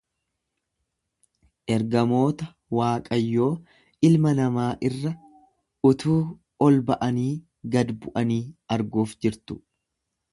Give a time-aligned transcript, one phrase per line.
[1.73, 3.51] Ergamoota Waaqayyoo
[4.09, 5.11] ilma namaa irra
[5.91, 6.17] utuu
[6.69, 7.29] ol ba'anii
[7.77, 8.41] gad bu'anii
[8.77, 9.59] arguuf jirtu.